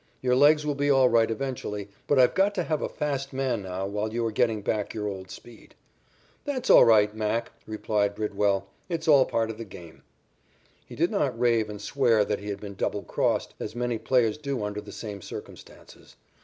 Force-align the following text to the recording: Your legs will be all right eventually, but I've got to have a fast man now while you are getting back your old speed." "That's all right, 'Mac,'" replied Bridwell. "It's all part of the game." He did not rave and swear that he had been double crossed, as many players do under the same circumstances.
Your 0.19 0.35
legs 0.35 0.65
will 0.65 0.73
be 0.73 0.89
all 0.89 1.09
right 1.09 1.29
eventually, 1.29 1.87
but 2.07 2.17
I've 2.17 2.33
got 2.33 2.55
to 2.55 2.63
have 2.63 2.81
a 2.81 2.89
fast 2.89 3.33
man 3.33 3.61
now 3.61 3.85
while 3.85 4.11
you 4.11 4.25
are 4.25 4.31
getting 4.31 4.63
back 4.63 4.95
your 4.95 5.07
old 5.07 5.29
speed." 5.29 5.75
"That's 6.43 6.71
all 6.71 6.85
right, 6.85 7.15
'Mac,'" 7.15 7.51
replied 7.67 8.15
Bridwell. 8.15 8.65
"It's 8.89 9.07
all 9.07 9.25
part 9.27 9.51
of 9.51 9.59
the 9.59 9.63
game." 9.63 10.01
He 10.87 10.95
did 10.95 11.11
not 11.11 11.39
rave 11.39 11.69
and 11.69 11.79
swear 11.79 12.25
that 12.25 12.39
he 12.39 12.49
had 12.49 12.59
been 12.59 12.73
double 12.73 13.03
crossed, 13.03 13.53
as 13.59 13.75
many 13.75 13.99
players 13.99 14.39
do 14.39 14.63
under 14.63 14.81
the 14.81 14.91
same 14.91 15.21
circumstances. 15.21 16.15